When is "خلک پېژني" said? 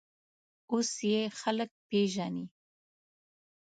1.39-2.45